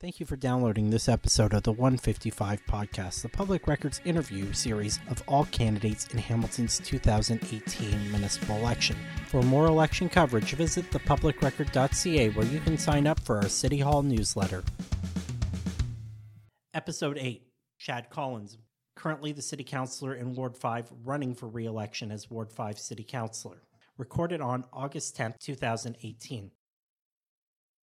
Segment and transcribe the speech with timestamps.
[0.00, 5.00] Thank you for downloading this episode of the 155 podcast, the public records interview series
[5.10, 8.94] of all candidates in Hamilton's 2018 municipal election.
[9.26, 14.04] For more election coverage, visit thepublicrecord.ca where you can sign up for our City Hall
[14.04, 14.62] newsletter.
[16.74, 17.42] Episode 8
[17.78, 18.56] Chad Collins,
[18.94, 23.02] currently the City Councilor in Ward 5, running for re election as Ward 5 City
[23.02, 23.64] Councilor.
[23.96, 26.52] Recorded on August 10, 2018.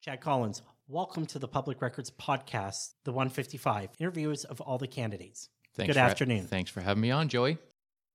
[0.01, 5.49] Chad Collins, welcome to the Public Records Podcast, the 155 interviews of all the candidates.
[5.75, 6.45] Thanks Good afternoon.
[6.45, 7.57] thanks for having me on, Joey.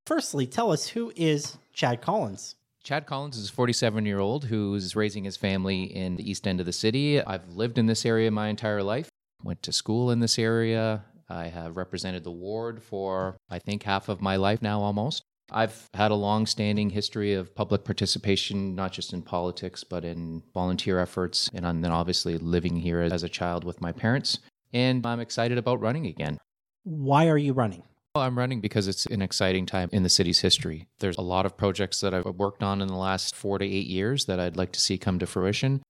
[0.07, 2.55] Firstly, tell us who is Chad Collins?
[2.83, 6.61] Chad Collins is a 47 year old who's raising his family in the east end
[6.61, 7.23] of the city.
[7.23, 9.11] I've lived in this area my entire life,
[9.43, 11.05] went to school in this area.
[11.29, 15.23] I have represented the ward for, I think, half of my life now almost.
[15.53, 20.43] I've had a long standing history of public participation, not just in politics, but in
[20.55, 21.51] volunteer efforts.
[21.55, 24.39] And I'm then obviously living here as a child with my parents.
[24.73, 26.39] And I'm excited about running again.
[26.85, 27.83] Why are you running?
[28.15, 30.89] Well, I'm running because it's an exciting time in the city's history.
[30.99, 33.87] There's a lot of projects that I've worked on in the last four to eight
[33.87, 35.83] years that I'd like to see come to fruition.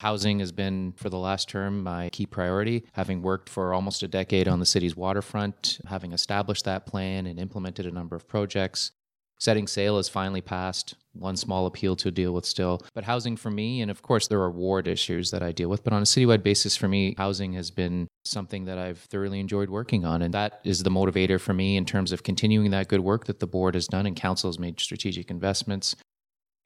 [0.00, 2.86] Housing has been, for the last term, my key priority.
[2.94, 7.38] Having worked for almost a decade on the city's waterfront, having established that plan and
[7.38, 8.92] implemented a number of projects.
[9.40, 10.96] Setting sail has finally passed.
[11.14, 12.82] One small appeal to deal with still.
[12.94, 15.82] But housing for me, and of course, there are ward issues that I deal with,
[15.82, 19.70] but on a citywide basis for me, housing has been something that I've thoroughly enjoyed
[19.70, 20.20] working on.
[20.20, 23.40] And that is the motivator for me in terms of continuing that good work that
[23.40, 25.96] the board has done and council has made strategic investments.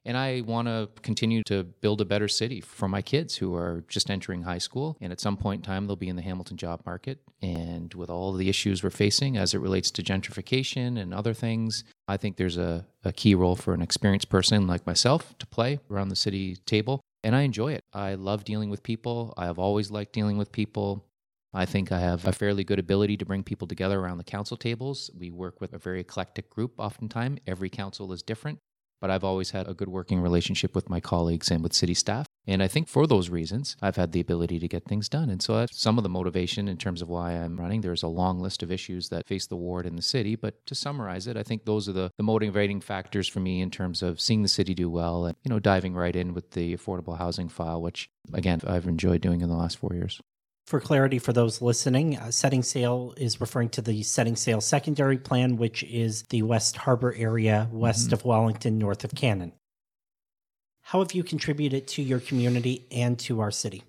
[0.03, 3.83] And I want to continue to build a better city for my kids who are
[3.87, 4.97] just entering high school.
[5.01, 7.21] And at some point in time, they'll be in the Hamilton job market.
[7.41, 11.83] And with all the issues we're facing as it relates to gentrification and other things,
[12.07, 15.79] I think there's a, a key role for an experienced person like myself to play
[15.89, 17.01] around the city table.
[17.23, 17.83] And I enjoy it.
[17.93, 19.33] I love dealing with people.
[19.37, 21.03] I have always liked dealing with people.
[21.53, 24.57] I think I have a fairly good ability to bring people together around the council
[24.57, 25.09] tables.
[25.17, 27.39] We work with a very eclectic group oftentimes.
[27.47, 28.59] Every council is different
[29.01, 32.25] but I've always had a good working relationship with my colleagues and with city staff.
[32.47, 35.29] And I think for those reasons, I've had the ability to get things done.
[35.29, 37.81] And so that's some of the motivation in terms of why I'm running.
[37.81, 40.35] There's a long list of issues that face the ward and the city.
[40.35, 43.71] But to summarize it, I think those are the, the motivating factors for me in
[43.71, 46.75] terms of seeing the city do well and, you know, diving right in with the
[46.75, 50.21] affordable housing file, which again, I've enjoyed doing in the last four years.
[50.65, 55.19] For clarity for those listening, uh, setting sail is referring to the setting sail secondary
[55.19, 59.53] plan, which is the West Harbor area west of Wellington, north of Cannon.
[60.89, 63.81] How have you contributed to your community and to our city?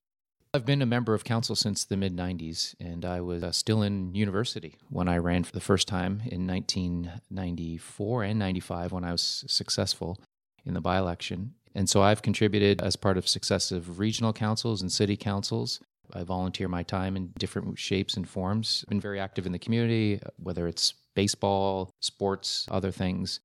[0.54, 3.82] I've been a member of council since the mid 90s, and I was uh, still
[3.82, 9.12] in university when I ran for the first time in 1994 and 95 when I
[9.12, 10.18] was successful
[10.64, 11.52] in the by election.
[11.74, 15.80] And so I've contributed as part of successive regional councils and city councils.
[16.14, 18.86] I volunteer my time in different shapes and forms.
[18.88, 23.40] Been very active in the community, whether it's baseball, sports, other things.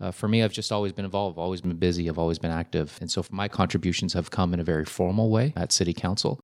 [0.00, 2.98] Uh, for me, I've just always been involved, always been busy, I've always been active.
[3.00, 6.40] And so my contributions have come in a very formal way at City Council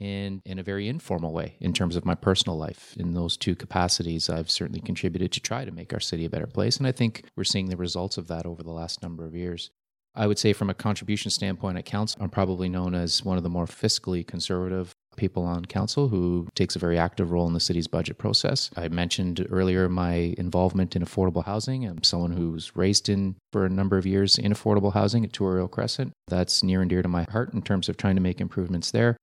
[0.00, 2.96] and in a very informal way in terms of my personal life.
[2.98, 6.46] In those two capacities, I've certainly contributed to try to make our city a better
[6.46, 6.78] place.
[6.78, 9.70] And I think we're seeing the results of that over the last number of years.
[10.14, 13.44] I would say, from a contribution standpoint at council, I'm probably known as one of
[13.44, 17.60] the more fiscally conservative people on council who takes a very active role in the
[17.60, 18.70] city's budget process.
[18.76, 21.86] I mentioned earlier my involvement in affordable housing.
[21.86, 25.70] I'm someone who's raised in for a number of years in affordable housing at Tuariel
[25.70, 26.12] Crescent.
[26.28, 29.16] That's near and dear to my heart in terms of trying to make improvements there.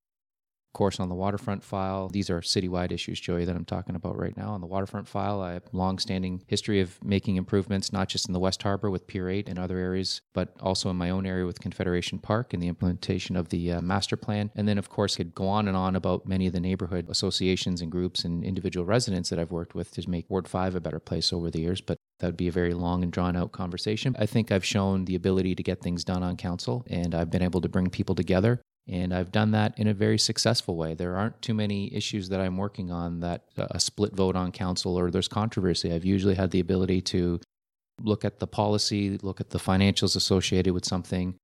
[0.78, 4.38] Course, on the waterfront file, these are citywide issues, Joey, that I'm talking about right
[4.38, 4.52] now.
[4.52, 8.34] On the waterfront file, I have a long-standing history of making improvements, not just in
[8.34, 11.48] the West Harbor with Pier 8 and other areas, but also in my own area
[11.48, 14.52] with Confederation Park and the implementation of the uh, master plan.
[14.56, 17.82] And then, of course, could go on and on about many of the neighborhood associations
[17.82, 21.00] and groups and individual residents that I've worked with to make Ward 5 a better
[21.00, 21.82] place over the years.
[21.82, 24.16] But that would be a very long and drawn out conversation.
[24.20, 27.42] I think I've shown the ability to get things done on council, and I've been
[27.42, 30.94] able to bring people together and I've done that in a very successful way.
[30.94, 34.52] There aren't too many issues that I'm working on that uh, a split vote on
[34.52, 35.92] council or there's controversy.
[35.92, 37.42] I've usually had the ability to
[38.02, 41.36] look at the policy, look at the financials associated with something,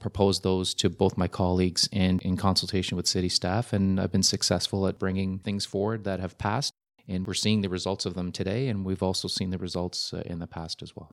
[0.00, 3.72] propose those to both my colleagues and in consultation with city staff.
[3.72, 6.72] And I've been successful at bringing things forward that have passed.
[7.06, 8.68] And we're seeing the results of them today.
[8.68, 11.10] And we've also seen the results uh, in the past as well.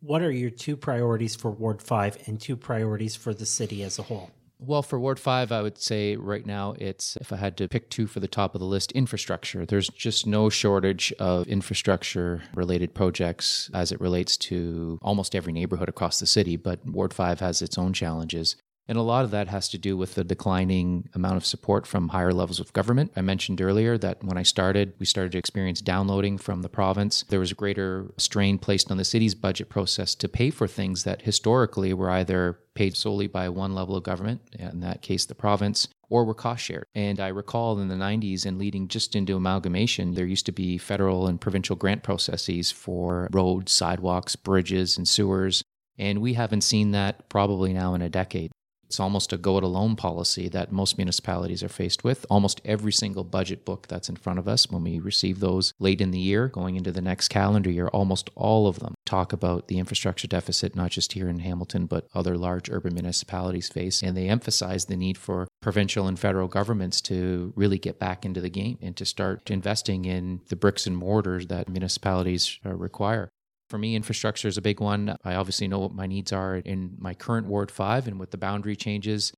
[0.00, 3.98] What are your two priorities for Ward 5 and two priorities for the city as
[3.98, 4.30] a whole?
[4.58, 7.90] Well, for Ward 5, I would say right now it's, if I had to pick
[7.90, 9.66] two for the top of the list, infrastructure.
[9.66, 15.90] There's just no shortage of infrastructure related projects as it relates to almost every neighborhood
[15.90, 18.56] across the city, but Ward 5 has its own challenges.
[18.88, 22.10] And a lot of that has to do with the declining amount of support from
[22.10, 23.12] higher levels of government.
[23.16, 27.24] I mentioned earlier that when I started, we started to experience downloading from the province.
[27.28, 31.02] There was a greater strain placed on the city's budget process to pay for things
[31.02, 35.34] that historically were either paid solely by one level of government, in that case, the
[35.34, 36.84] province, or were cost shared.
[36.94, 40.78] And I recall in the 90s and leading just into amalgamation, there used to be
[40.78, 45.64] federal and provincial grant processes for roads, sidewalks, bridges, and sewers.
[45.98, 48.52] And we haven't seen that probably now in a decade.
[48.86, 52.24] It's almost a go it alone policy that most municipalities are faced with.
[52.30, 56.00] Almost every single budget book that's in front of us, when we receive those late
[56.00, 59.68] in the year, going into the next calendar year, almost all of them talk about
[59.68, 64.02] the infrastructure deficit, not just here in Hamilton, but other large urban municipalities face.
[64.02, 68.40] And they emphasize the need for provincial and federal governments to really get back into
[68.40, 73.30] the game and to start investing in the bricks and mortars that municipalities uh, require.
[73.68, 75.16] For me, infrastructure is a big one.
[75.24, 78.38] I obviously know what my needs are in my current Ward 5 and with the
[78.38, 79.32] boundary changes.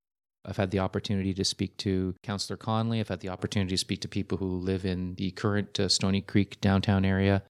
[0.45, 3.01] I've had the opportunity to speak to Councillor Conley.
[3.01, 6.21] I've had the opportunity to speak to people who live in the current uh, Stoney
[6.21, 7.43] Creek downtown area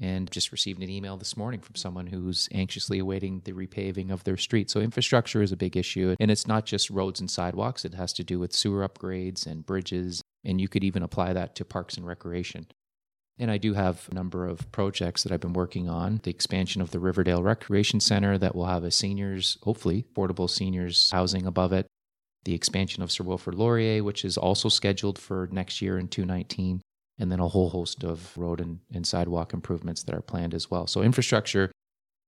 [0.00, 4.24] and just received an email this morning from someone who's anxiously awaiting the repaving of
[4.24, 4.70] their street.
[4.70, 8.12] So infrastructure is a big issue and it's not just roads and sidewalks, it has
[8.14, 11.96] to do with sewer upgrades and bridges and you could even apply that to parks
[11.96, 12.66] and recreation.
[13.38, 16.20] And I do have a number of projects that I've been working on.
[16.22, 21.10] The expansion of the Riverdale Recreation Center that will have a seniors, hopefully, affordable seniors
[21.10, 21.86] housing above it.
[22.44, 26.80] The expansion of Sir Wilfrid Laurier, which is also scheduled for next year in 2019.
[27.18, 30.70] And then a whole host of road and, and sidewalk improvements that are planned as
[30.70, 30.86] well.
[30.88, 31.70] So, infrastructure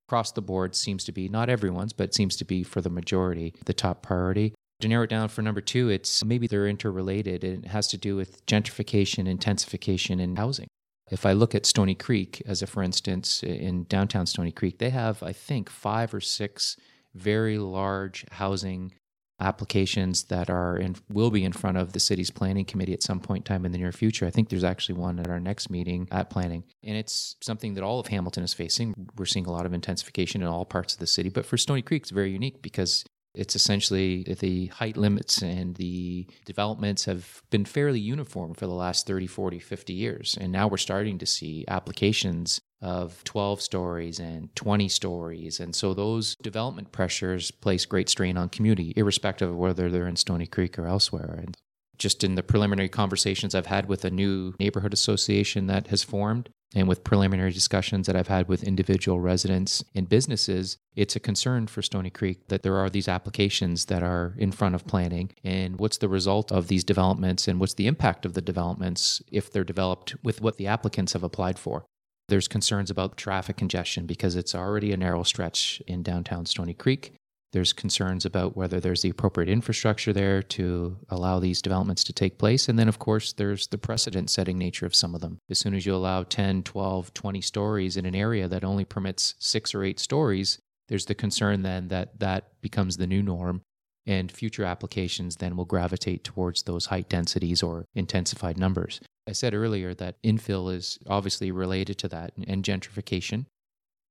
[0.09, 3.53] across the board seems to be, not everyone's, but seems to be for the majority,
[3.65, 4.55] the top priority.
[4.81, 7.43] To narrow it down for number two, it's maybe they're interrelated.
[7.43, 10.69] It has to do with gentrification, intensification, and housing.
[11.11, 14.91] If I look at Stoney Creek, as a for instance, in downtown Stoney Creek, they
[14.91, 16.77] have, I think, five or six
[17.15, 18.93] very large housing
[19.39, 23.21] applications that are and will be in front of the city's planning committee at some
[23.21, 24.27] point in time in the near future.
[24.27, 26.65] I think there's actually one at our next meeting at planning.
[26.83, 28.95] And it's something that all of Hamilton is facing.
[29.17, 31.83] We're seeing a lot of intensification in all parts of the city, but for Stoney
[31.83, 33.05] Creek it's very unique because
[33.37, 39.07] it's essentially the height limits and the developments have been fairly uniform for the last
[39.07, 40.39] 30, 40, 50 years.
[40.41, 45.61] And now we're starting to see applications of 12 stories and 20 stories.
[45.61, 50.17] And so those development pressures place great strain on community, irrespective of whether they're in
[50.17, 51.39] Stoney Creek or elsewhere.
[51.43, 51.57] And
[51.99, 56.51] just in the preliminary conversations I've had with a new neighborhood association that has formed,
[56.75, 61.69] and with preliminary discussions that I've had with individual residents and businesses, it's a concern
[61.69, 65.31] for Stoney Creek that there are these applications that are in front of planning.
[65.45, 69.51] And what's the result of these developments and what's the impact of the developments if
[69.51, 71.85] they're developed with what the applicants have applied for?
[72.29, 77.15] There's concerns about traffic congestion because it's already a narrow stretch in downtown Stoney Creek.
[77.53, 82.39] There's concerns about whether there's the appropriate infrastructure there to allow these developments to take
[82.39, 82.69] place.
[82.69, 85.39] And then, of course, there's the precedent setting nature of some of them.
[85.49, 89.35] As soon as you allow 10, 12, 20 stories in an area that only permits
[89.39, 90.59] six or eight stories,
[90.89, 93.63] there's the concern then that that becomes the new norm.
[94.09, 99.01] And future applications then will gravitate towards those height densities or intensified numbers.
[99.29, 103.47] I said earlier that infill is obviously related to that and gentrification.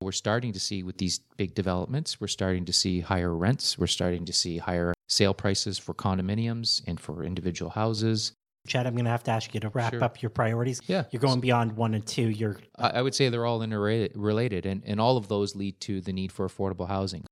[0.01, 3.87] We're starting to see with these big developments, we're starting to see higher rents, we're
[3.87, 8.33] starting to see higher sale prices for condominiums and for individual houses.
[8.67, 10.03] Chad, I'm going to have to ask you to wrap Sure.
[10.03, 10.81] up your priorities.
[10.87, 11.03] Yeah.
[11.11, 12.29] You're going beyond one and two.
[12.29, 16.01] You're I I would say they're all interrelated, and, and all of those lead to
[16.01, 17.23] the need for affordable housing.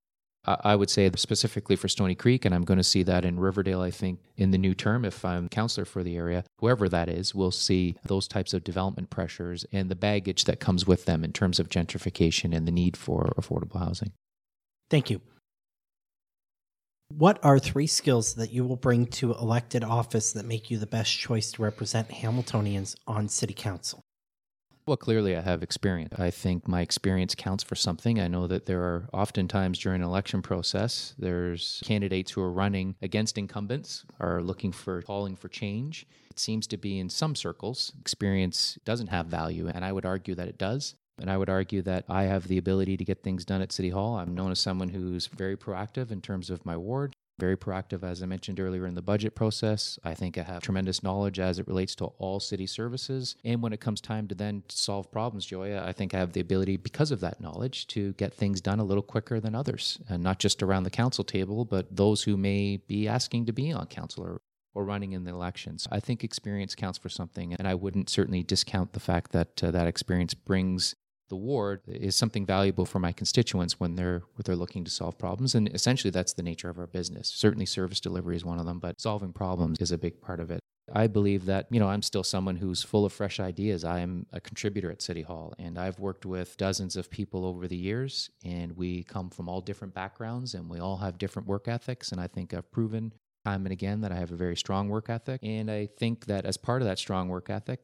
[0.46, 3.80] I would say specifically for Stoney Creek, and I'm going to see that in Riverdale,
[3.80, 7.34] I think, in the new term, if I'm counselor for the area, whoever that is,
[7.34, 11.32] we'll see those types of development pressures and the baggage that comes with them in
[11.32, 14.12] terms of gentrification and the need for affordable housing.
[14.90, 15.22] Thank you.
[17.08, 20.88] What are three skills that you will bring to elected office that make you the
[20.88, 24.02] best choice to represent Hamiltonians on city council?
[24.86, 26.14] Well, clearly, I have experience.
[26.20, 28.20] I think my experience counts for something.
[28.20, 32.96] I know that there are oftentimes during an election process, there's candidates who are running
[33.02, 36.06] against incumbents, are looking for calling for change.
[36.30, 40.36] It seems to be in some circles, experience doesn't have value, and I would argue
[40.36, 40.96] that it does.
[41.20, 43.90] And I would argue that I have the ability to get things done at City
[43.90, 44.18] Hall.
[44.18, 48.22] I'm known as someone who's very proactive in terms of my ward, very proactive, as
[48.22, 49.98] I mentioned earlier, in the budget process.
[50.04, 53.36] I think I have tremendous knowledge as it relates to all city services.
[53.44, 56.42] And when it comes time to then solve problems, Joya, I think I have the
[56.42, 60.00] ability, because of that knowledge, to get things done a little quicker than others.
[60.10, 63.72] And not just around the council table, but those who may be asking to be
[63.72, 64.42] on council or
[64.76, 65.88] or running in the elections.
[65.92, 69.72] I think experience counts for something, and I wouldn't certainly discount the fact that uh,
[69.72, 70.96] that experience brings
[71.30, 75.18] the ward is something valuable for my constituents when they're when they're looking to solve
[75.18, 75.56] problems.
[75.56, 77.30] And essentially that's the nature of our business.
[77.30, 80.52] Certainly service delivery is one of them but solving problems is a big part of
[80.52, 80.60] it.
[80.92, 83.86] I believe that, you know, I'm still someone who's full of fresh ideas.
[83.86, 87.68] I am a contributor at City Hall and I've worked with dozens of people over
[87.68, 91.68] the years and we come from all different backgrounds and we all have different work
[91.68, 92.12] ethics.
[92.12, 93.14] And I think I've proven
[93.46, 95.40] time and again that I have a very strong work ethic.
[95.42, 97.80] And I think that as part of that strong work ethic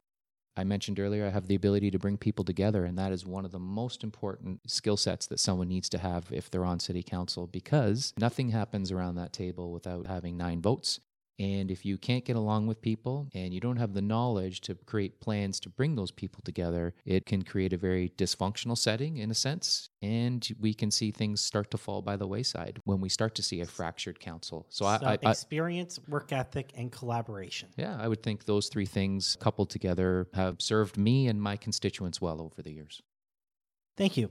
[0.56, 3.44] I mentioned earlier, I have the ability to bring people together, and that is one
[3.44, 7.02] of the most important skill sets that someone needs to have if they're on city
[7.02, 11.00] council because nothing happens around that table without having nine votes.
[11.40, 14.74] And if you can't get along with people and you don't have the knowledge to
[14.74, 19.30] create plans to bring those people together, it can create a very dysfunctional setting in
[19.30, 19.88] a sense.
[20.02, 23.42] And we can see things start to fall by the wayside when we start to
[23.42, 24.66] see a fractured council.
[24.68, 27.70] So, so I, I, experience, work ethic, and collaboration.
[27.78, 32.20] Yeah, I would think those three things coupled together have served me and my constituents
[32.20, 33.00] well over the years.
[33.96, 34.28] Thank you.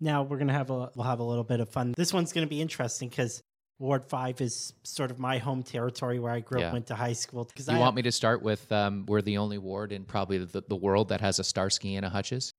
[0.00, 1.94] Now we're gonna have a we'll have a little bit of fun.
[1.96, 3.40] This one's gonna be interesting because
[3.82, 6.68] Ward Five is sort of my home territory where I grew yeah.
[6.68, 7.44] up, went to high school.
[7.44, 7.96] Because you I want have...
[7.96, 11.20] me to start with um, we're the only ward in probably the, the world that
[11.20, 12.54] has a Starsky and a Hutch's.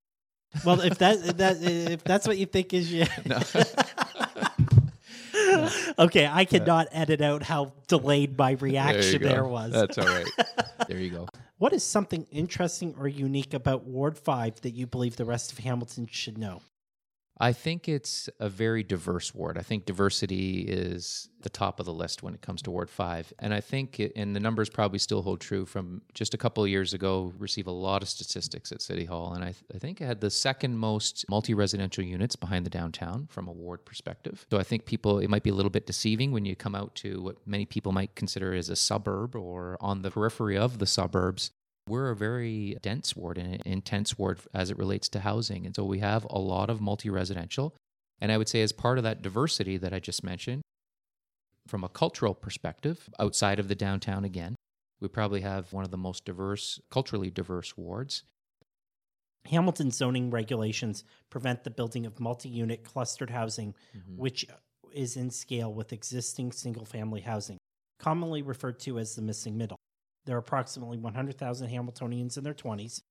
[0.65, 3.07] Well, if that that if that's what you think is yeah.
[3.25, 3.39] No.
[6.05, 6.99] okay, I cannot yeah.
[6.99, 9.71] edit out how delayed my reaction there, there was.
[9.71, 10.27] That's all right.
[10.89, 11.27] there you go.
[11.57, 15.59] What is something interesting or unique about Ward 5 that you believe the rest of
[15.59, 16.61] Hamilton should know?
[17.43, 19.57] I think it's a very diverse ward.
[19.57, 23.33] I think diversity is the top of the list when it comes to Ward 5.
[23.37, 26.63] And I think, it, and the numbers probably still hold true from just a couple
[26.63, 29.33] of years ago, receive a lot of statistics at City Hall.
[29.33, 32.69] And I, th- I think it had the second most multi residential units behind the
[32.69, 34.45] downtown from a ward perspective.
[34.49, 36.95] So I think people, it might be a little bit deceiving when you come out
[36.95, 40.87] to what many people might consider as a suburb or on the periphery of the
[40.87, 41.51] suburbs
[41.87, 45.65] we're a very dense ward and intense ward as it relates to housing.
[45.65, 47.75] And so we have a lot of multi residential.
[48.21, 50.61] And I would say, as part of that diversity that I just mentioned,
[51.67, 54.55] from a cultural perspective, outside of the downtown again,
[55.01, 58.23] we probably have one of the most diverse, culturally diverse wards.
[59.47, 64.15] Hamilton zoning regulations prevent the building of multi unit clustered housing, mm-hmm.
[64.15, 64.45] which
[64.93, 67.57] is in scale with existing single family housing,
[67.99, 69.77] commonly referred to as the missing middle
[70.25, 73.01] there are approximately 100,000 Hamiltonians in their 20s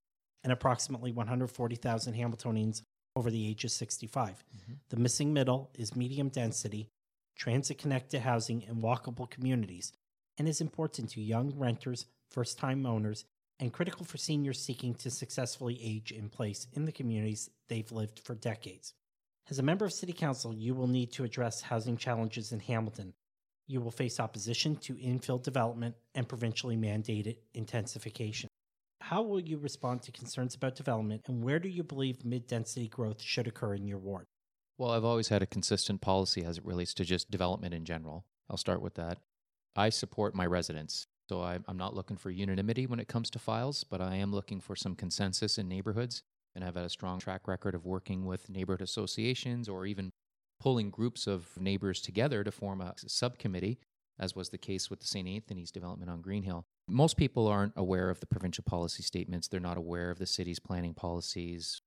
[0.44, 2.82] and approximately 140,000 Hamiltonians
[3.14, 4.30] over the age of 65.
[4.30, 4.72] Mm-hmm.
[4.88, 6.88] The missing middle is medium density,
[7.36, 9.92] transit connected housing, and walkable communities,
[10.38, 13.24] and is important to young renters, first time owners,
[13.60, 18.18] and critical for seniors seeking to successfully age in place in the communities they've lived
[18.18, 18.94] for decades.
[19.50, 23.12] As a member of City Council, you will need to address housing challenges in Hamilton
[23.72, 28.48] you will face opposition to infill development and provincially mandated intensification.
[29.00, 32.86] How will you respond to concerns about development, and where do you believe mid density
[32.86, 34.26] growth should occur in your ward?
[34.78, 38.26] Well, I've always had a consistent policy as it relates to just development in general.
[38.50, 39.18] I'll start with that.
[39.74, 41.06] I support my residents.
[41.28, 44.60] So I'm not looking for unanimity when it comes to files, but I am looking
[44.60, 46.22] for some consensus in neighborhoods.
[46.54, 50.10] And I've had a strong track record of working with neighborhood associations or even
[50.62, 53.80] pulling groups of neighbors together to form a subcommittee,
[54.20, 55.26] as was the case with the St.
[55.26, 56.66] Anthony's development on Greenhill.
[56.86, 60.60] Most people aren't aware of the provincial policy statements, they're not aware of the city's
[60.60, 61.82] planning policies.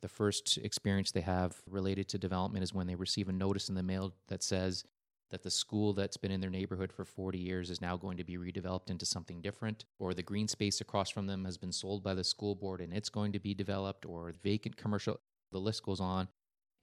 [0.00, 3.74] The first experience they have related to development is when they receive a notice in
[3.74, 4.84] the mail that says
[5.30, 8.24] that the school that's been in their neighborhood for 40 years is now going to
[8.24, 12.02] be redeveloped into something different, or the green space across from them has been sold
[12.02, 15.20] by the school board and it's going to be developed, or vacant commercial.
[15.52, 16.28] The list goes on.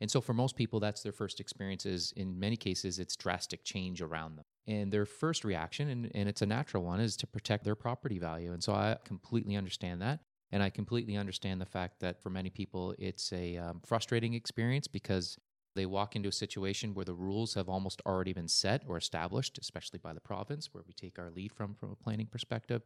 [0.02, 2.14] And so for most people, that's their first experiences.
[2.16, 4.46] In many cases, it's drastic change around them.
[4.68, 8.20] And their first reaction, and, and it's a natural one, is to protect their property
[8.20, 8.52] value.
[8.52, 10.20] And so I completely understand that.
[10.52, 14.88] And I completely understand the fact that for many people, it's a um, frustrating experience
[14.88, 15.38] because
[15.76, 19.58] they walk into a situation where the rules have almost already been set or established,
[19.58, 22.84] especially by the province, where we take our lead from from a planning perspective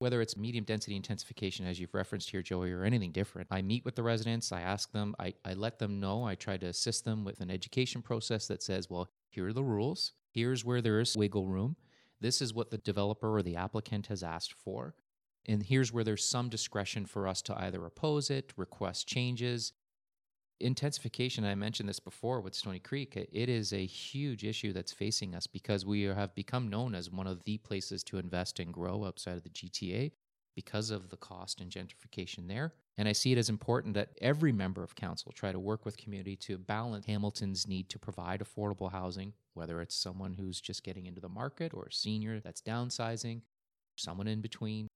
[0.00, 3.46] whether it's medium density intensification, as you've referenced here, Joey, or anything different.
[3.50, 6.56] I meet with the residents, I ask them, I, I let them know, I try
[6.56, 10.64] to assist them with an education process that says, well, here are the rules, here's
[10.64, 11.76] where there is wiggle room,
[12.18, 14.94] this is what the developer or the applicant has asked for.
[15.46, 19.74] And here's where there's some discretion for us to either oppose it, request changes,
[20.60, 25.34] intensification, I mentioned this before with Stoney Creek, it is a huge issue that's facing
[25.34, 29.04] us because we have become known as one of the places to invest and grow
[29.04, 30.12] outside of the GTA
[30.54, 32.74] because of the cost and gentrification there.
[32.98, 35.96] And I see it as important that every member of council try to work with
[35.96, 41.06] community to balance Hamilton's need to provide affordable housing, whether it's someone who's just getting
[41.06, 43.42] into the market or a senior that's downsizing,
[43.96, 44.88] someone in between,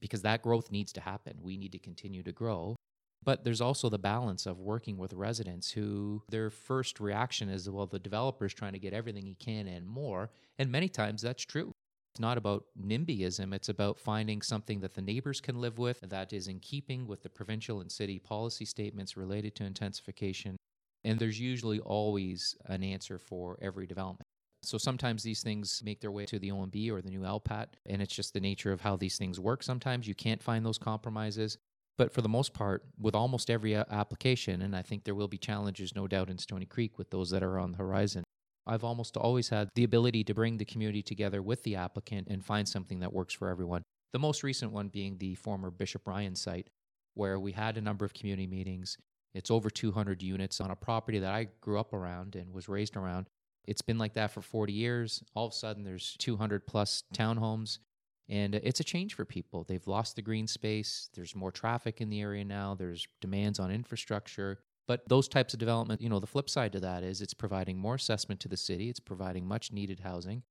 [0.00, 1.38] because that growth needs to happen.
[1.40, 2.76] We need to continue to grow
[3.24, 7.86] But there's also the balance of working with residents who their first reaction is, well,
[7.86, 10.30] the developer's trying to get everything he can and more.
[10.58, 11.72] And many times that's true.
[12.12, 13.52] It's not about NIMBYism.
[13.54, 17.22] It's about finding something that the neighbors can live with that is in keeping with
[17.22, 20.56] the provincial and city policy statements related to intensification.
[21.02, 24.26] And there's usually always an answer for every development.
[24.62, 28.00] So sometimes these things make their way to the OMB or the new LPAT, and
[28.00, 29.62] it's just the nature of how these things work.
[29.62, 31.58] Sometimes you can't find those compromises.
[31.96, 35.38] But for the most part, with almost every application, and I think there will be
[35.38, 38.24] challenges, no doubt, in Stoney Creek with those that are on the horizon,
[38.66, 42.44] I've almost always had the ability to bring the community together with the applicant and
[42.44, 43.82] find something that works for everyone.
[44.12, 46.68] The most recent one being the former Bishop Ryan site,
[47.14, 48.96] where we had a number of community meetings.
[49.34, 52.96] It's over 200 units on a property that I grew up around and was raised
[52.96, 53.28] around.
[53.66, 55.22] It's been like that for 40 years.
[55.34, 57.78] All of a sudden, there's 200 plus townhomes,
[58.28, 59.64] and it's a change for people.
[59.64, 61.08] They've lost the green space.
[61.14, 62.74] There's more traffic in the area now.
[62.74, 64.60] There's demands on infrastructure.
[64.86, 67.78] But those types of development, you know, the flip side to that is it's providing
[67.78, 70.42] more assessment to the city, it's providing much needed housing,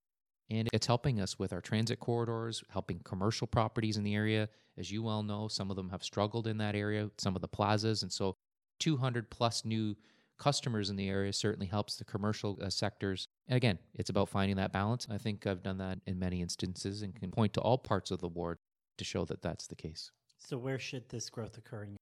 [0.49, 4.49] and it's helping us with our transit corridors, helping commercial properties in the area.
[4.77, 7.47] As you well know, some of them have struggled in that area, some of the
[7.47, 8.01] plazas.
[8.01, 8.35] And so
[8.79, 9.95] 200 plus new
[10.37, 13.27] customers in the area certainly helps the commercial uh, sectors.
[13.47, 15.07] And again, it's about finding that balance.
[15.09, 18.19] I think I've done that in many instances and can point to all parts of
[18.19, 18.57] the ward
[18.97, 20.11] to show that that's the case.
[20.37, 21.97] So, where should this growth occur in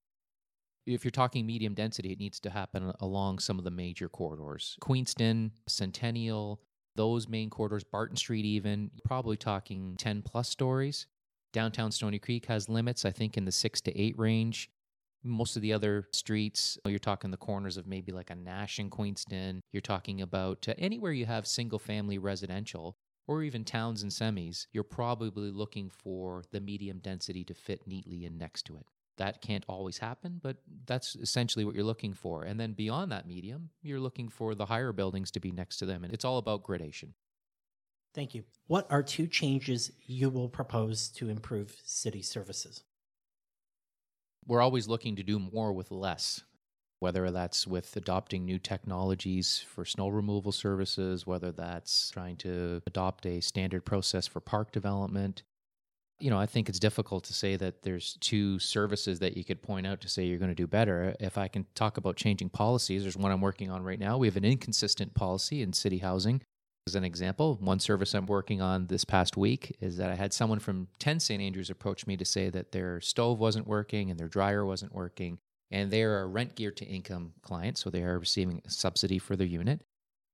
[0.88, 4.78] if you're talking medium density, it needs to happen along some of the major corridors.
[4.82, 6.60] Queenston, Centennial,
[6.96, 11.06] those main corridors, Barton Street, even, probably talking 10 plus stories.
[11.54, 14.70] Downtown Stoney Creek has limits, I think, in the six to eight range.
[15.24, 18.90] Most of the other streets, you're talking the corners of maybe like a Nash in
[18.90, 19.62] Queenston.
[19.72, 22.96] You're talking about uh, anywhere you have single family residential
[23.28, 28.26] or even towns and semis, you're probably looking for the medium density to fit neatly
[28.26, 28.86] in next to it.
[29.18, 32.44] That can't always happen, but that's essentially what you're looking for.
[32.44, 35.86] And then beyond that medium, you're looking for the higher buildings to be next to
[35.86, 36.04] them.
[36.04, 37.14] And it's all about gradation.
[38.14, 38.44] Thank you.
[38.68, 42.84] What are two changes you will propose to improve city services?
[44.48, 46.44] We're always looking to do more with less,
[47.00, 53.26] whether that's with adopting new technologies for snow removal services, whether that's trying to adopt
[53.26, 55.44] a standard process for park development.
[56.20, 59.64] You know, I think it's difficult to say that there's two services that you could
[59.64, 61.16] point out to say you're going to do better.
[61.20, 64.20] If I can talk about changing policies, there's one I'm working on right now.
[64.20, 66.44] We have an inconsistent policy in city housing
[66.88, 70.34] as an example, one service I'm working on this past week is that I had
[70.34, 71.42] someone from 10 St.
[71.42, 75.38] Andrews approach me to say that their stove wasn't working and their dryer wasn't working.
[75.70, 79.20] And they are a rent geared to income client, so they are receiving a subsidy
[79.20, 79.82] for their unit.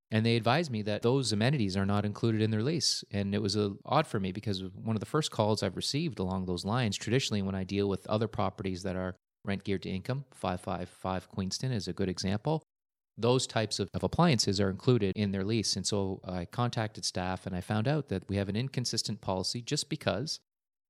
[0.10, 3.03] And they advised me that those amenities are not included in their lease.
[3.12, 6.17] And it was uh, odd for me because one of the first calls I've received
[6.17, 9.89] along those lines, traditionally, when I deal with other properties that are rent geared to
[9.89, 12.63] income, 555 Queenston is a good example
[13.17, 15.75] those types of, of appliances are included in their lease.
[15.75, 19.62] And so I contacted staff and I found out that we have an inconsistent policy
[19.62, 20.39] just because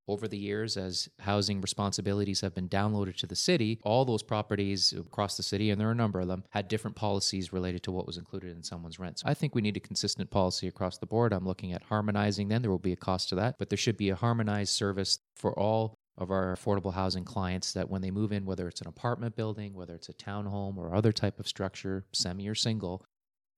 [0.08, 4.92] over the years, as housing responsibilities have been downloaded to the city, all those properties
[4.92, 7.92] across the city, and there are a number of them, had different policies related to
[7.92, 9.18] what was included in someone's rent.
[9.18, 11.32] So I think we need a consistent policy across the board.
[11.32, 13.98] I'm looking at harmonizing then There will be a cost to that, but there should
[13.98, 18.32] be a harmonized service for all of our affordable housing clients that when they move
[18.32, 22.04] in, whether it's an apartment building, whether it's a townhome or other type of structure,
[22.12, 23.04] semi or single,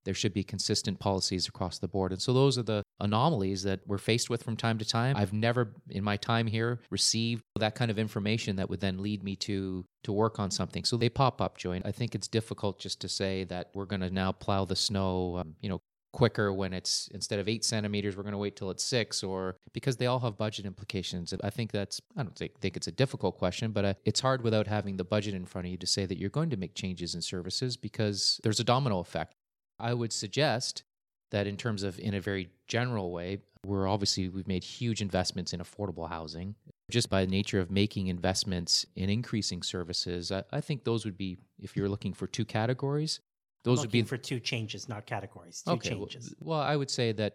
[0.04, 2.12] there should be consistent policies across the board.
[2.12, 5.16] And so those are the anomalies that we're faced with from time to time.
[5.16, 9.22] I've never in my time here received that kind of information that would then lead
[9.22, 10.84] me to to work on something.
[10.84, 11.82] So they pop up, Joy.
[11.84, 15.36] I think it's difficult just to say that we're going to now plow the snow,
[15.36, 15.80] um, you know,
[16.12, 19.56] quicker when it's instead of eight centimeters we're going to wait till it's six or
[19.72, 21.32] because they all have budget implications.
[21.42, 24.42] I think that's i don't think, think it's a difficult question but uh, it's hard
[24.42, 26.74] without having the budget in front of you to say that you're going to make
[26.74, 29.34] changes in services because there's a domino effect.
[29.78, 30.82] I would suggest
[31.30, 35.52] that in terms of in a very general way we're obviously we've made huge investments
[35.52, 36.54] in affordable housing.
[36.90, 41.16] Just by the nature of making investments in increasing services I, I think those would
[41.16, 43.20] be if you're looking for two categories
[43.64, 45.62] those would be for two changes, not categories.
[45.64, 46.34] Two okay, changes.
[46.40, 47.34] Well, well, I would say that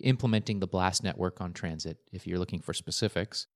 [0.00, 3.46] implementing the blast network on transit, if you're looking for specifics,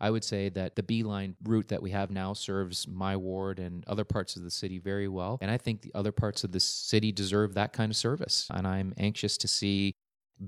[0.00, 3.84] I would say that the B-Line route that we have now serves my ward and
[3.86, 5.38] other parts of the city very well.
[5.40, 8.48] And I think the other parts of the city deserve that kind of service.
[8.50, 9.92] And I'm anxious to see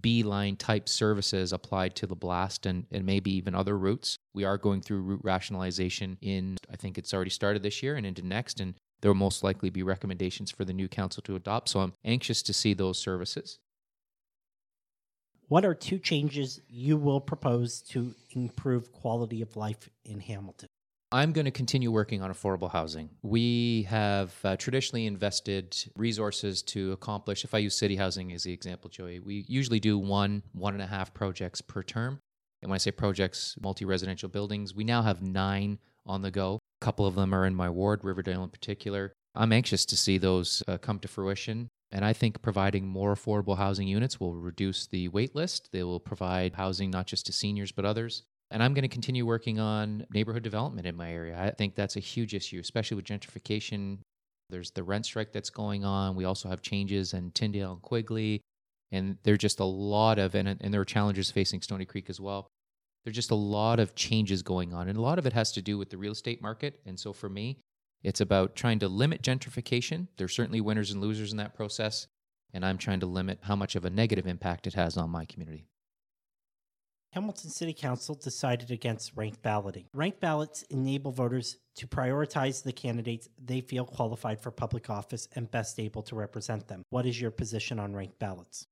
[0.01, 4.17] B-Line type services applied to the blast and, and maybe even other routes.
[4.35, 8.05] We are going through route rationalization in, I think it's already started this year and
[8.05, 8.59] into next.
[8.59, 11.69] And there will most likely be recommendations for the new council to adopt.
[11.69, 13.59] So I'm anxious to see those services.
[15.49, 20.71] What are two changes you will propose to improve quality of life in Hamilton?
[21.13, 23.11] I'm going to continue working on affordable housing.
[23.21, 28.55] We have uh, traditionally invested resources to accomplish, if I use city housing as the
[28.55, 32.21] example, Joey, we usually do one, one and a half projects per term.
[32.63, 36.59] And when I say projects, multi residential buildings, we now have nine on the go.
[36.85, 39.15] Couple of them are in my ward, Riverdale in particular.
[39.35, 41.69] I'm anxious to see those uh, come to fruition.
[41.91, 45.71] And I think providing more affordable housing units will reduce the wait list.
[45.73, 48.25] They will provide housing not just to seniors, but others.
[48.51, 51.41] And I'm going to continue working on neighborhood development in my area.
[51.41, 54.01] I think that's a huge issue, especially with gentrification.
[54.51, 56.17] There's the rent strike that's going on.
[56.17, 58.43] We also have changes in Tyndale and Quigley.
[58.93, 62.11] And there are just a lot of, and, and there are challenges facing Stoney Creek
[62.11, 62.47] as well.
[63.05, 64.89] There's just a lot of changes going on.
[64.89, 66.81] And a lot of it has to do with the real estate market.
[66.87, 67.59] And so for me,
[68.03, 70.09] it's about trying to limit gentrification.
[70.17, 72.07] There's certainly winners and losers in that process.
[72.53, 75.25] And I'm trying to limit how much of a negative impact it has on my
[75.25, 75.67] community.
[77.13, 79.85] Hamilton City Council decided against ranked balloting.
[79.95, 85.49] Ranked ballots enable voters to prioritize the candidates they feel qualified for public office and
[85.49, 86.83] best able to represent them.
[86.91, 88.67] What is your position on ranked ballots?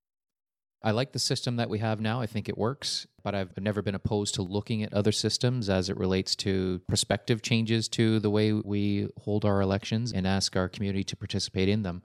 [0.85, 2.21] I like the system that we have now.
[2.21, 5.89] I think it works, but I've never been opposed to looking at other systems as
[5.89, 10.69] it relates to prospective changes to the way we hold our elections and ask our
[10.69, 12.03] community to participate in them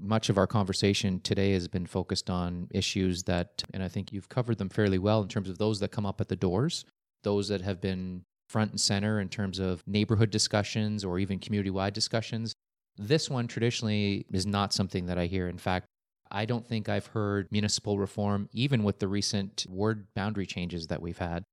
[0.00, 4.28] much of our conversation today has been focused on issues that, and I think you've
[4.28, 6.84] covered them fairly well in terms of those that come up at the doors,
[7.22, 11.70] those that have been front and center in terms of neighborhood discussions or even community
[11.70, 12.54] wide discussions.
[12.96, 15.48] This one traditionally is not something that I hear.
[15.48, 15.86] In fact,
[16.34, 21.00] I don't think I've heard municipal reform, even with the recent ward boundary changes that
[21.00, 21.44] we've had.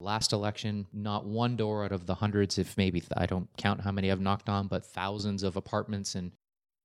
[0.00, 3.92] Last election, not one door out of the hundreds, if maybe I don't count how
[3.92, 6.32] many I've knocked on, but thousands of apartments and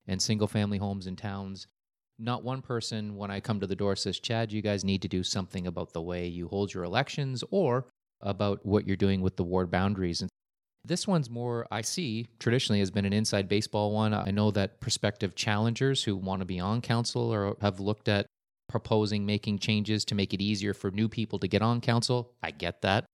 [0.07, 1.67] and single family homes in towns.
[2.19, 5.07] Not one person, when I come to the door, says, Chad, you guys need to
[5.07, 7.88] do something about the way you hold your elections or
[8.21, 10.21] about what you're doing with the ward boundaries.
[10.21, 10.29] And
[10.88, 14.13] this one's more, I see, traditionally has been an inside baseball one.
[14.13, 18.26] I know that prospective challengers who want to be on council or have looked at
[18.67, 22.34] proposing making changes to make it easier for new people to get on council.
[22.41, 23.06] I get that.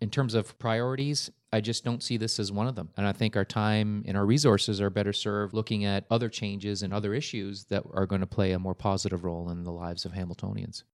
[0.00, 2.90] In terms of priorities, I just don't see this as one of them.
[2.96, 6.82] And I think our time and our resources are better served looking at other changes
[6.82, 10.04] and other issues that are going to play a more positive role in the lives
[10.04, 10.84] of Hamiltonians.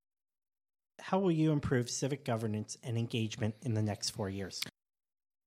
[1.01, 4.63] How will you improve civic governance and engagement in the next four years?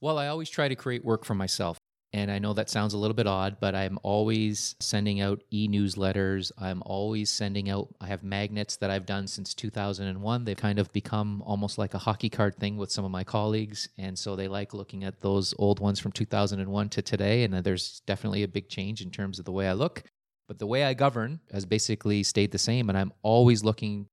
[0.02, 1.78] Well, I always try to create work for myself.
[2.14, 5.68] And I know that sounds a little bit odd, but I'm always sending out e
[5.68, 6.50] newsletters.
[6.58, 10.46] I'm always sending out, I have magnets that I've done since 2001.
[10.46, 13.90] They've kind of become almost like a hockey card thing with some of my colleagues.
[13.98, 17.44] And so they like looking at those old ones from 2001 to today.
[17.44, 20.04] And there's definitely a big change in terms of the way I look.
[20.48, 22.88] But the way I govern has basically stayed the same.
[22.88, 24.08] And I'm always looking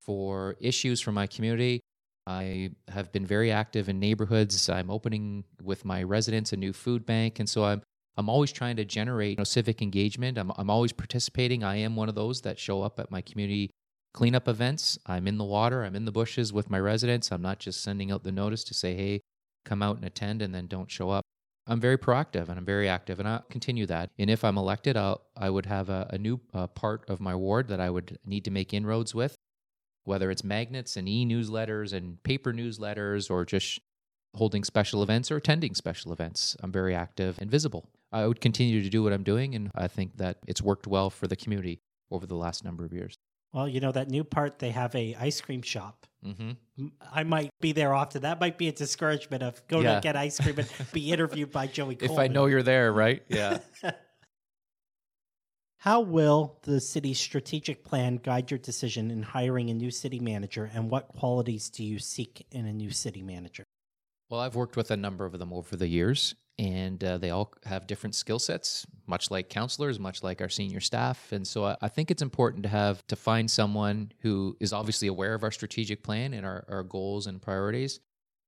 [0.00, 1.83] for issues from my community
[2.26, 4.68] I have been very active in neighborhoods.
[4.68, 7.82] I'm opening with my residents a new food bank, and so I'm
[8.16, 10.38] I'm always trying to generate you know, civic engagement.
[10.38, 11.62] I'm I'm always participating.
[11.62, 13.70] I am one of those that show up at my community
[14.14, 14.98] cleanup events.
[15.06, 15.84] I'm in the water.
[15.84, 17.30] I'm in the bushes with my residents.
[17.30, 19.20] I'm not just sending out the notice to say, "Hey,
[19.64, 21.24] come out and attend," and then don't show up.
[21.66, 24.10] I'm very proactive and I'm very active, and I'll continue that.
[24.18, 27.34] And if I'm elected, I'll I would have a, a new uh, part of my
[27.34, 29.36] ward that I would need to make inroads with
[30.04, 33.80] whether it's magnets and e newsletters and paper newsletters or just
[34.34, 36.56] holding special events or attending special events.
[36.60, 37.88] I'm very active and visible.
[38.12, 41.10] I would continue to do what I'm doing, and I think that it's worked well
[41.10, 43.18] for the community over the last number of years.
[43.52, 46.06] Well, you know that new part they have a ice cream shop.
[46.24, 46.86] Mm-hmm.
[47.12, 48.22] I might be there often.
[48.22, 49.96] That might be a discouragement of go yeah.
[49.96, 51.96] to get ice cream and be interviewed by Joey.
[51.96, 52.14] Coleman.
[52.14, 53.22] If I know you're there, right?
[53.28, 53.58] Yeah.
[55.84, 60.70] How will the city's strategic plan guide your decision in hiring a new city manager,
[60.72, 63.64] and what qualities do you seek in a new city manager?
[64.30, 67.52] Well, I've worked with a number of them over the years, and uh, they all
[67.66, 71.32] have different skill sets, much like counselors, much like our senior staff.
[71.32, 75.08] And so I, I, think it's important to have to find someone who is obviously
[75.08, 78.00] aware of our strategic plan and our, our goals and priorities.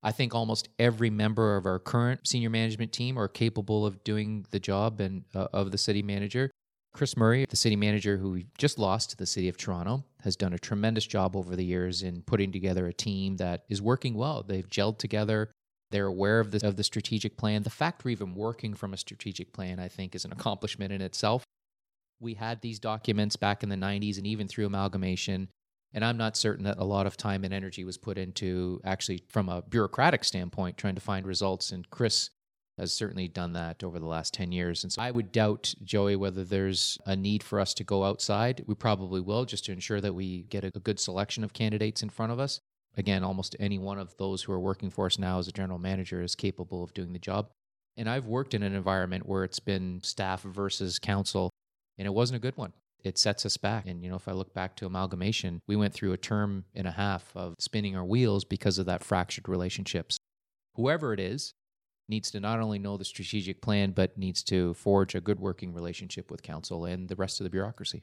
[0.02, 4.46] I think almost every member of our current senior management team are capable of doing
[4.52, 6.50] the job and uh, of the city manager.
[6.96, 10.34] Chris Murray, the city manager who we just lost to the city of Toronto, has
[10.34, 14.14] done a tremendous job over the years in putting together a team that is working
[14.14, 14.42] well.
[14.42, 15.50] They've gelled together.
[15.90, 17.64] They're aware of the, of the strategic plan.
[17.64, 21.02] The fact we're even working from a strategic plan, I think, is an accomplishment in
[21.02, 21.44] itself.
[22.18, 25.50] We had these documents back in the 90s and even through amalgamation.
[25.92, 29.22] And I'm not certain that a lot of time and energy was put into actually,
[29.28, 31.72] from a bureaucratic standpoint, trying to find results.
[31.72, 32.30] And Chris
[32.78, 34.84] has certainly done that over the last 10 years.
[34.84, 38.64] And so I would doubt, Joey, whether there's a need for us to go outside.
[38.66, 42.10] We probably will just to ensure that we get a, good selection of candidates in
[42.10, 42.60] front of us.
[42.98, 45.78] Again, almost any one of those who are working for us now as a general
[45.78, 47.48] manager is capable of doing the job.
[47.96, 51.50] And I've worked in an environment where it's been staff versus council,
[51.96, 52.74] and it wasn't a good one.
[53.02, 53.86] It sets us back.
[53.86, 56.86] And, you know, if I look back to amalgamation, we went through a term and
[56.86, 60.18] a half of spinning our wheels because of that fractured relationships.
[60.74, 61.54] Whoever it is
[62.08, 65.72] needs to not only know the strategic plan, but needs to forge a good working
[65.72, 68.02] relationship with council and the rest of the bureaucracy.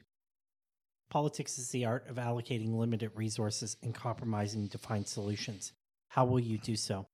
[1.10, 5.72] Politics is the art of allocating limited resources and compromising defined solutions.
[6.08, 7.06] How will you do so?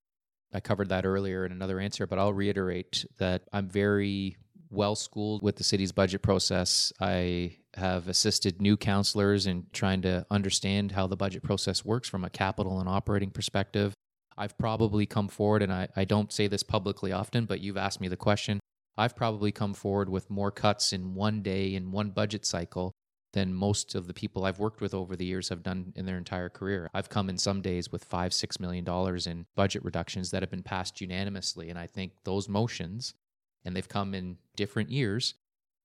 [0.52, 4.36] I covered that earlier in another answer, but I'll reiterate that I'm very
[4.70, 6.92] well schooled with the city's budget process.
[7.00, 12.24] I have assisted new councilors in trying to understand how the budget process works from
[12.24, 13.94] a capital and operating perspective.
[14.40, 18.00] I've probably come forward, and I, I don't say this publicly often, but you've asked
[18.00, 18.58] me the question.
[18.96, 22.92] I've probably come forward with more cuts in one day in one budget cycle
[23.34, 26.16] than most of the people I've worked with over the years have done in their
[26.16, 26.88] entire career.
[26.94, 30.50] I've come in some days with five, six million dollars in budget reductions that have
[30.50, 31.68] been passed unanimously.
[31.68, 33.12] And I think those motions,
[33.66, 35.34] and they've come in different years,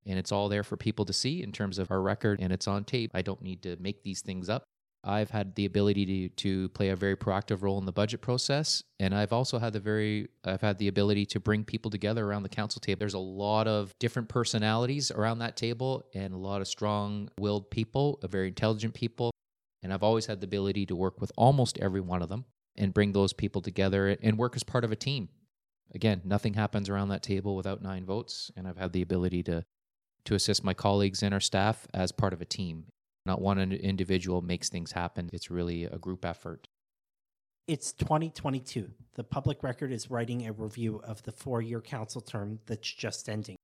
[0.06, 2.70] and it's all there for people to see in terms of our record and it's
[2.70, 3.12] on tape.
[3.13, 4.63] I don't need to make these things up.
[5.06, 8.84] I've had the ability to to play a very proactive role in the budget process,
[9.00, 12.44] and I've also had the very I've had the ability to bring people together around
[12.44, 13.00] the council table.
[13.00, 18.20] There's a lot of different personalities around that table, and a lot of strong-willed people,
[18.24, 19.32] very intelligent people,
[19.84, 22.94] and I've always had the ability to work with almost every one of them and
[22.94, 25.30] bring those people together and work as part of a team.
[25.94, 29.63] Again, nothing happens around that table without nine votes, and I've had the ability to
[30.26, 32.86] to assist my colleagues and our staff as part of a team.
[33.26, 35.30] Not one individual makes things happen.
[35.34, 36.68] It's really a group effort.
[37.68, 38.92] It's 2022.
[39.16, 43.28] The public record is writing a review of the four year council term that's just
[43.28, 43.56] ending.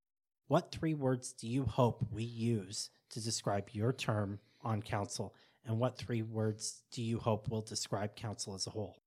[0.47, 5.35] What three words do you hope we use to describe your term on council?
[5.63, 8.97] And what three words do you hope will describe council as a whole?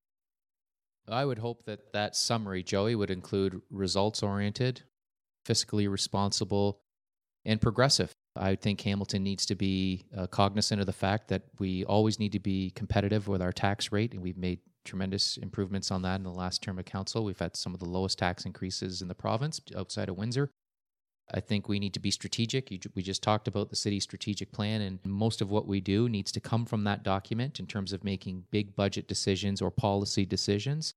[1.08, 4.82] I would hope that that summary, Joey, would include results oriented,
[5.44, 6.80] fiscally responsible,
[7.44, 8.14] and progressive.
[8.36, 12.32] I think Hamilton needs to be uh, cognizant of the fact that we always need
[12.32, 16.24] to be competitive with our tax rate, and we've made tremendous improvements on that in
[16.24, 17.24] the last term of council.
[17.24, 20.50] We've had some of the lowest tax increases in the province outside of Windsor.
[21.32, 22.70] I think we need to be strategic.
[22.94, 26.32] We just talked about the city's strategic plan, and most of what we do needs
[26.32, 30.92] to come from that document in terms of making big budget decisions or policy decisions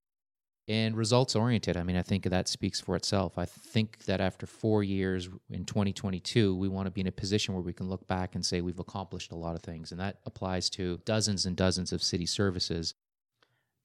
[0.67, 1.77] and results oriented.
[1.77, 3.37] I mean, I think that speaks for itself.
[3.37, 7.53] I think that after four years in 2022, we want to be in a position
[7.53, 9.91] where we can look back and say we've accomplished a lot of things.
[9.91, 12.93] And that applies to dozens and dozens of city services.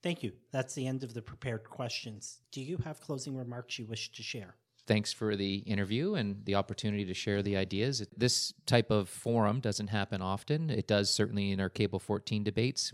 [0.01, 0.33] Thank you.
[0.51, 2.41] That's the end of the prepared questions.
[2.51, 4.55] Do you have closing remarks you wish to share?
[4.85, 8.05] Thanks for the interview and the opportunity to share the ideas.
[8.17, 10.69] This type of forum doesn't happen often.
[10.69, 12.91] It does certainly in our Cable 14 debates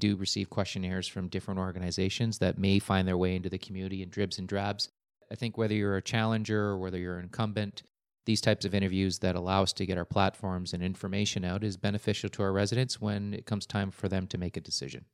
[0.00, 4.08] do receive questionnaires from different organizations that may find their way into the community in
[4.08, 4.88] dribs and drabs.
[5.30, 7.84] I think whether you're a challenger or whether you're an incumbent,
[8.26, 11.76] these types of interviews that allow us to get our platforms and information out is
[11.76, 15.04] beneficial to our residents when it comes time for them to make a decision.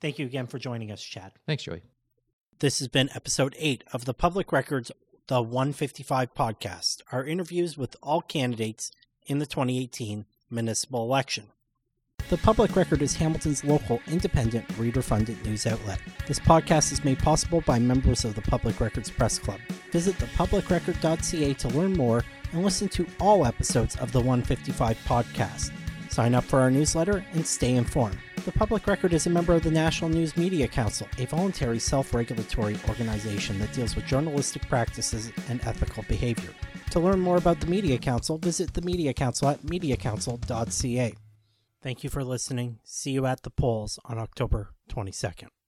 [0.00, 1.32] Thank you again for joining us, Chad.
[1.46, 1.82] Thanks, Joey.
[2.58, 4.90] This has been episode eight of the Public Records
[5.28, 8.90] The 155 podcast, our interviews with all candidates
[9.26, 11.48] in the 2018 municipal election.
[12.30, 15.98] The Public Record is Hamilton's local, independent, reader funded news outlet.
[16.28, 19.58] This podcast is made possible by members of the Public Records Press Club.
[19.90, 25.72] Visit thepublicrecord.ca to learn more and listen to all episodes of the 155 podcast.
[26.08, 28.18] Sign up for our newsletter and stay informed.
[28.44, 32.14] The Public Record is a member of the National News Media Council, a voluntary self
[32.14, 36.50] regulatory organization that deals with journalistic practices and ethical behavior.
[36.92, 41.14] To learn more about the Media Council, visit the Media Council at mediacouncil.ca.
[41.82, 42.78] Thank you for listening.
[42.84, 45.50] See you at the polls on October 22nd.